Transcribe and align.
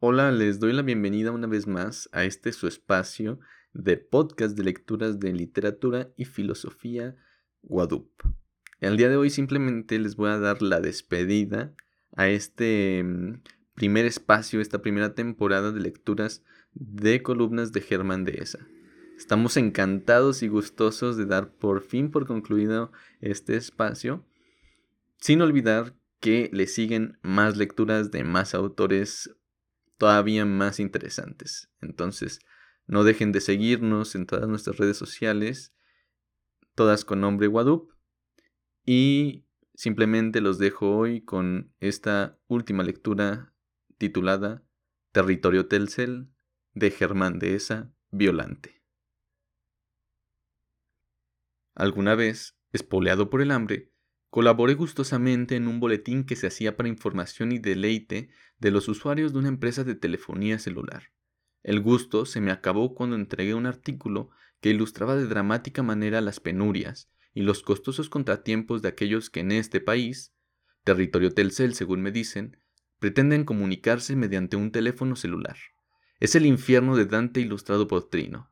Hola, 0.00 0.30
les 0.30 0.60
doy 0.60 0.72
la 0.74 0.82
bienvenida 0.82 1.32
una 1.32 1.48
vez 1.48 1.66
más 1.66 2.08
a 2.12 2.22
este 2.22 2.52
su 2.52 2.68
espacio 2.68 3.40
de 3.72 3.96
podcast 3.96 4.56
de 4.56 4.62
lecturas 4.62 5.18
de 5.18 5.32
literatura 5.32 6.12
y 6.16 6.24
filosofía 6.24 7.16
Guadup. 7.62 8.08
El 8.78 8.96
día 8.96 9.08
de 9.08 9.16
hoy 9.16 9.28
simplemente 9.28 9.98
les 9.98 10.14
voy 10.14 10.30
a 10.30 10.38
dar 10.38 10.62
la 10.62 10.78
despedida 10.78 11.74
a 12.14 12.28
este 12.28 13.02
mm, 13.02 13.42
primer 13.74 14.06
espacio, 14.06 14.60
esta 14.60 14.82
primera 14.82 15.16
temporada 15.16 15.72
de 15.72 15.80
lecturas 15.80 16.44
de 16.74 17.20
columnas 17.20 17.72
de 17.72 17.80
Germán 17.80 18.22
Dehesa. 18.22 18.68
Estamos 19.16 19.56
encantados 19.56 20.44
y 20.44 20.46
gustosos 20.46 21.16
de 21.16 21.26
dar 21.26 21.50
por 21.50 21.82
fin 21.82 22.12
por 22.12 22.24
concluido 22.24 22.92
este 23.20 23.56
espacio, 23.56 24.24
sin 25.16 25.42
olvidar 25.42 25.96
que 26.20 26.50
le 26.52 26.68
siguen 26.68 27.18
más 27.22 27.56
lecturas 27.56 28.12
de 28.12 28.22
más 28.22 28.54
autores 28.54 29.34
todavía 29.98 30.46
más 30.46 30.80
interesantes. 30.80 31.70
Entonces, 31.80 32.40
no 32.86 33.04
dejen 33.04 33.32
de 33.32 33.40
seguirnos 33.40 34.14
en 34.14 34.26
todas 34.26 34.48
nuestras 34.48 34.78
redes 34.78 34.96
sociales, 34.96 35.74
todas 36.74 37.04
con 37.04 37.20
nombre 37.20 37.48
Wadup. 37.48 37.92
Y 38.86 39.44
simplemente 39.74 40.40
los 40.40 40.58
dejo 40.58 40.96
hoy 40.96 41.20
con 41.20 41.74
esta 41.80 42.38
última 42.46 42.82
lectura 42.82 43.52
titulada 43.98 44.62
Territorio 45.12 45.66
Telcel 45.66 46.30
de 46.72 46.90
Germán 46.90 47.38
Dehesa 47.38 47.92
Violante. 48.10 48.82
Alguna 51.74 52.14
vez, 52.14 52.56
espoleado 52.72 53.28
por 53.28 53.42
el 53.42 53.50
hambre, 53.50 53.92
Colaboré 54.30 54.74
gustosamente 54.74 55.56
en 55.56 55.68
un 55.68 55.80
boletín 55.80 56.24
que 56.24 56.36
se 56.36 56.46
hacía 56.46 56.76
para 56.76 56.90
información 56.90 57.50
y 57.50 57.58
deleite 57.58 58.28
de 58.58 58.70
los 58.70 58.88
usuarios 58.88 59.32
de 59.32 59.38
una 59.38 59.48
empresa 59.48 59.84
de 59.84 59.94
telefonía 59.94 60.58
celular. 60.58 61.12
El 61.62 61.80
gusto 61.80 62.26
se 62.26 62.40
me 62.40 62.50
acabó 62.50 62.94
cuando 62.94 63.16
entregué 63.16 63.54
un 63.54 63.66
artículo 63.66 64.30
que 64.60 64.70
ilustraba 64.70 65.16
de 65.16 65.26
dramática 65.26 65.82
manera 65.82 66.20
las 66.20 66.40
penurias 66.40 67.10
y 67.32 67.42
los 67.42 67.62
costosos 67.62 68.10
contratiempos 68.10 68.82
de 68.82 68.88
aquellos 68.88 69.30
que 69.30 69.40
en 69.40 69.52
este 69.52 69.80
país, 69.80 70.34
territorio 70.84 71.32
Telcel 71.32 71.74
según 71.74 72.02
me 72.02 72.12
dicen, 72.12 72.58
pretenden 72.98 73.44
comunicarse 73.44 74.14
mediante 74.14 74.56
un 74.56 74.72
teléfono 74.72 75.16
celular. 75.16 75.56
Es 76.20 76.34
el 76.34 76.46
infierno 76.46 76.96
de 76.96 77.06
Dante 77.06 77.40
ilustrado 77.40 77.86
por 77.86 78.08
Trino. 78.08 78.50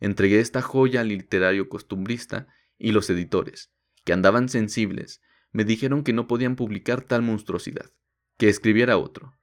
Entregué 0.00 0.40
esta 0.40 0.60
joya 0.60 1.00
al 1.00 1.08
literario 1.08 1.68
costumbrista 1.68 2.48
y 2.78 2.92
los 2.92 3.08
editores, 3.08 3.72
que 4.06 4.12
andaban 4.12 4.48
sensibles, 4.48 5.20
me 5.52 5.64
dijeron 5.64 6.04
que 6.04 6.12
no 6.12 6.28
podían 6.28 6.54
publicar 6.54 7.02
tal 7.02 7.22
monstruosidad, 7.22 7.90
que 8.38 8.48
escribiera 8.48 8.98
otro. 8.98 9.34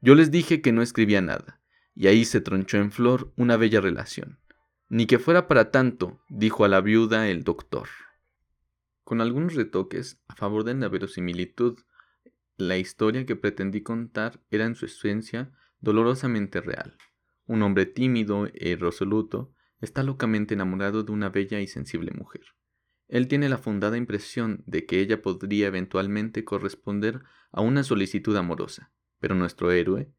Yo 0.00 0.16
les 0.16 0.32
dije 0.32 0.60
que 0.60 0.72
no 0.72 0.82
escribía 0.82 1.22
nada, 1.22 1.62
y 1.94 2.08
ahí 2.08 2.24
se 2.24 2.40
tronchó 2.40 2.78
en 2.78 2.90
flor 2.90 3.32
una 3.36 3.56
bella 3.56 3.80
relación. 3.80 4.40
Ni 4.88 5.06
que 5.06 5.20
fuera 5.20 5.46
para 5.46 5.70
tanto, 5.70 6.20
dijo 6.28 6.64
a 6.64 6.68
la 6.68 6.80
viuda 6.80 7.28
el 7.28 7.44
doctor. 7.44 7.88
Con 9.04 9.20
algunos 9.20 9.54
retoques 9.54 10.20
a 10.26 10.34
favor 10.34 10.64
de 10.64 10.74
la 10.74 10.88
verosimilitud, 10.88 11.78
la 12.56 12.78
historia 12.78 13.24
que 13.24 13.36
pretendí 13.36 13.82
contar 13.82 14.42
era 14.50 14.64
en 14.64 14.74
su 14.74 14.86
esencia 14.86 15.52
dolorosamente 15.78 16.60
real. 16.60 16.96
Un 17.46 17.62
hombre 17.62 17.86
tímido 17.86 18.46
e 18.46 18.70
irresoluto 18.70 19.54
está 19.80 20.02
locamente 20.02 20.54
enamorado 20.54 21.04
de 21.04 21.12
una 21.12 21.28
bella 21.28 21.60
y 21.60 21.68
sensible 21.68 22.10
mujer. 22.10 22.42
Él 23.10 23.26
tiene 23.26 23.48
la 23.48 23.58
fundada 23.58 23.96
impresión 23.96 24.62
de 24.66 24.86
que 24.86 25.00
ella 25.00 25.20
podría 25.20 25.66
eventualmente 25.66 26.44
corresponder 26.44 27.24
a 27.50 27.60
una 27.60 27.82
solicitud 27.82 28.36
amorosa, 28.36 28.92
pero 29.18 29.34
nuestro 29.34 29.72
héroe, 29.72 30.12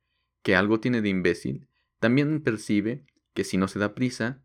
que 0.43 0.57
algo 0.57 0.81
tiene 0.81 1.01
de 1.01 1.07
imbécil, 1.07 1.69
también 1.99 2.43
percibe 2.43 3.05
que 3.33 3.45
si 3.45 3.55
no 3.55 3.69
se 3.69 3.79
da 3.79 3.95
prisa, 3.95 4.43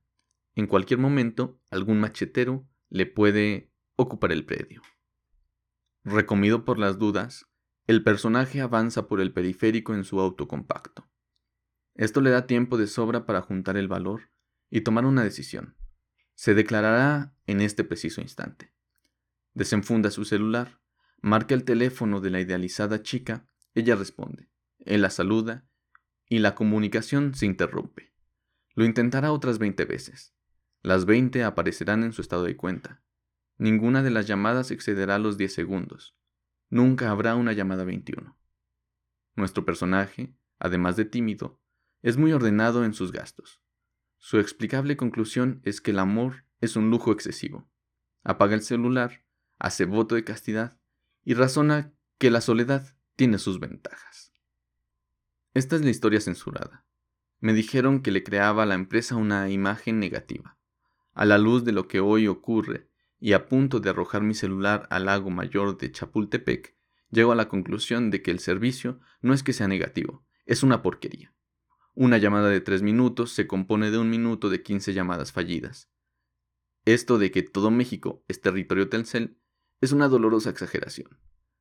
en 0.54 0.68
cualquier 0.68 1.00
momento 1.00 1.58
algún 1.72 1.98
machetero 1.98 2.68
le 2.88 3.06
puede 3.06 3.72
ocupar 3.96 4.30
el 4.30 4.44
predio. 4.44 4.80
Recomido 6.04 6.64
por 6.64 6.78
las 6.78 7.00
dudas, 7.00 7.48
el 7.88 8.04
personaje 8.04 8.60
avanza 8.60 9.08
por 9.08 9.20
el 9.20 9.32
periférico 9.32 9.92
en 9.92 10.04
su 10.04 10.20
auto 10.20 10.46
compacto. 10.46 11.08
Esto 11.96 12.20
le 12.20 12.30
da 12.30 12.46
tiempo 12.46 12.78
de 12.78 12.86
sobra 12.86 13.26
para 13.26 13.42
juntar 13.42 13.76
el 13.76 13.88
valor 13.88 14.30
y 14.70 14.82
tomar 14.82 15.04
una 15.04 15.24
decisión 15.24 15.74
se 16.36 16.54
declarará 16.54 17.34
en 17.46 17.60
este 17.60 17.82
preciso 17.82 18.20
instante. 18.20 18.72
Desenfunda 19.54 20.10
su 20.10 20.24
celular, 20.24 20.78
marca 21.20 21.54
el 21.54 21.64
teléfono 21.64 22.20
de 22.20 22.30
la 22.30 22.40
idealizada 22.40 23.02
chica, 23.02 23.46
ella 23.74 23.96
responde, 23.96 24.48
él 24.84 25.02
la 25.02 25.10
saluda 25.10 25.66
y 26.28 26.38
la 26.38 26.54
comunicación 26.54 27.34
se 27.34 27.46
interrumpe. 27.46 28.12
Lo 28.74 28.84
intentará 28.84 29.32
otras 29.32 29.58
20 29.58 29.86
veces. 29.86 30.34
Las 30.82 31.06
20 31.06 31.42
aparecerán 31.42 32.04
en 32.04 32.12
su 32.12 32.20
estado 32.20 32.44
de 32.44 32.56
cuenta. 32.56 33.02
Ninguna 33.56 34.02
de 34.02 34.10
las 34.10 34.26
llamadas 34.26 34.70
excederá 34.70 35.18
los 35.18 35.38
10 35.38 35.52
segundos. 35.52 36.14
Nunca 36.68 37.10
habrá 37.10 37.34
una 37.34 37.54
llamada 37.54 37.84
21. 37.84 38.38
Nuestro 39.34 39.64
personaje, 39.64 40.34
además 40.58 40.96
de 40.96 41.06
tímido, 41.06 41.60
es 42.02 42.18
muy 42.18 42.32
ordenado 42.32 42.84
en 42.84 42.92
sus 42.92 43.10
gastos. 43.10 43.62
Su 44.18 44.38
explicable 44.38 44.96
conclusión 44.96 45.60
es 45.64 45.80
que 45.80 45.90
el 45.90 45.98
amor 45.98 46.44
es 46.60 46.76
un 46.76 46.90
lujo 46.90 47.12
excesivo. 47.12 47.68
Apaga 48.24 48.54
el 48.54 48.62
celular, 48.62 49.24
hace 49.58 49.84
voto 49.84 50.14
de 50.14 50.24
castidad 50.24 50.78
y 51.24 51.34
razona 51.34 51.92
que 52.18 52.30
la 52.30 52.40
soledad 52.40 52.96
tiene 53.14 53.38
sus 53.38 53.60
ventajas. 53.60 54.32
Esta 55.54 55.76
es 55.76 55.82
la 55.82 55.90
historia 55.90 56.20
censurada. 56.20 56.84
Me 57.40 57.52
dijeron 57.52 58.02
que 58.02 58.10
le 58.10 58.22
creaba 58.22 58.62
a 58.62 58.66
la 58.66 58.74
empresa 58.74 59.16
una 59.16 59.48
imagen 59.50 60.00
negativa. 60.00 60.58
A 61.14 61.24
la 61.24 61.38
luz 61.38 61.64
de 61.64 61.72
lo 61.72 61.88
que 61.88 62.00
hoy 62.00 62.26
ocurre 62.26 62.88
y 63.18 63.32
a 63.32 63.46
punto 63.46 63.80
de 63.80 63.90
arrojar 63.90 64.22
mi 64.22 64.34
celular 64.34 64.86
al 64.90 65.06
lago 65.06 65.30
mayor 65.30 65.78
de 65.78 65.90
Chapultepec, 65.90 66.76
llego 67.10 67.32
a 67.32 67.36
la 67.36 67.48
conclusión 67.48 68.10
de 68.10 68.22
que 68.22 68.30
el 68.30 68.40
servicio 68.40 69.00
no 69.20 69.32
es 69.32 69.42
que 69.42 69.52
sea 69.52 69.68
negativo, 69.68 70.26
es 70.44 70.62
una 70.62 70.82
porquería. 70.82 71.35
Una 71.98 72.18
llamada 72.18 72.50
de 72.50 72.60
3 72.60 72.82
minutos 72.82 73.32
se 73.32 73.46
compone 73.46 73.90
de 73.90 73.96
un 73.96 74.10
minuto 74.10 74.50
de 74.50 74.62
15 74.62 74.92
llamadas 74.92 75.32
fallidas. 75.32 75.90
Esto 76.84 77.16
de 77.16 77.30
que 77.30 77.42
todo 77.42 77.70
México 77.70 78.22
es 78.28 78.42
territorio 78.42 78.90
Telcel 78.90 79.40
es 79.80 79.92
una 79.92 80.06
dolorosa 80.06 80.50
exageración. 80.50 81.18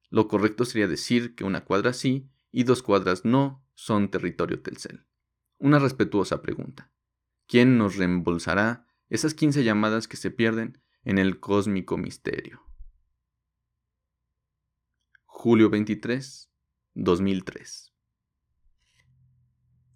Lo 0.09 0.27
correcto 0.27 0.65
sería 0.65 0.89
decir 0.89 1.35
que 1.35 1.45
una 1.45 1.63
cuadra 1.63 1.93
sí 1.93 2.29
y 2.51 2.65
dos 2.65 2.83
cuadras 2.83 3.23
no 3.23 3.65
son 3.75 4.11
territorio 4.11 4.61
Telcel. 4.61 5.05
Una 5.57 5.79
respetuosa 5.79 6.41
pregunta. 6.41 6.91
¿Quién 7.47 7.77
nos 7.77 7.95
reembolsará 7.95 8.87
esas 9.07 9.35
15 9.35 9.63
llamadas 9.63 10.09
que 10.09 10.17
se 10.17 10.31
pierden 10.31 10.81
en 11.05 11.17
el 11.17 11.39
cósmico 11.39 11.95
misterio? 11.95 12.61
Julio 15.27 15.69
23, 15.69 16.51
2003 16.93 17.94